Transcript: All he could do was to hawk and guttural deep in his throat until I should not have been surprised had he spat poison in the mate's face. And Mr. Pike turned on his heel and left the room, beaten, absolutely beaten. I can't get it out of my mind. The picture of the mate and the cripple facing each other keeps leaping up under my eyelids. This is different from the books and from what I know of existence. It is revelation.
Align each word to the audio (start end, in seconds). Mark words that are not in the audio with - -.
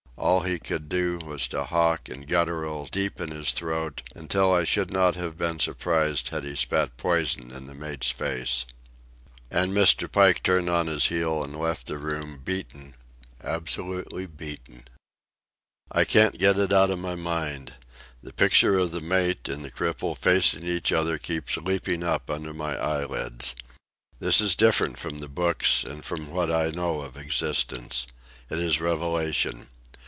All 0.17 0.41
he 0.41 0.59
could 0.59 0.87
do 0.87 1.17
was 1.17 1.47
to 1.47 1.63
hawk 1.63 2.07
and 2.07 2.27
guttural 2.27 2.85
deep 2.85 3.19
in 3.19 3.31
his 3.31 3.51
throat 3.51 4.03
until 4.15 4.53
I 4.53 4.65
should 4.65 4.91
not 4.91 5.15
have 5.15 5.35
been 5.35 5.57
surprised 5.57 6.29
had 6.29 6.43
he 6.43 6.53
spat 6.53 6.95
poison 6.95 7.49
in 7.49 7.65
the 7.65 7.73
mate's 7.73 8.11
face. 8.11 8.65
And 9.49 9.73
Mr. 9.73 10.11
Pike 10.11 10.43
turned 10.43 10.69
on 10.69 10.85
his 10.85 11.07
heel 11.07 11.43
and 11.43 11.55
left 11.55 11.87
the 11.87 11.97
room, 11.97 12.37
beaten, 12.37 12.93
absolutely 13.43 14.27
beaten. 14.27 14.87
I 15.91 16.05
can't 16.05 16.37
get 16.37 16.59
it 16.59 16.71
out 16.71 16.91
of 16.91 16.99
my 16.99 17.15
mind. 17.15 17.73
The 18.21 18.33
picture 18.33 18.77
of 18.77 18.91
the 18.91 19.01
mate 19.01 19.49
and 19.49 19.65
the 19.65 19.71
cripple 19.71 20.15
facing 20.15 20.63
each 20.63 20.91
other 20.91 21.17
keeps 21.17 21.57
leaping 21.57 22.03
up 22.03 22.29
under 22.29 22.53
my 22.53 22.77
eyelids. 22.77 23.55
This 24.19 24.39
is 24.39 24.53
different 24.53 24.99
from 24.99 25.17
the 25.17 25.29
books 25.29 25.83
and 25.83 26.05
from 26.05 26.29
what 26.29 26.51
I 26.51 26.69
know 26.69 27.01
of 27.01 27.17
existence. 27.17 28.05
It 28.51 28.59
is 28.59 28.79
revelation. 28.79 29.69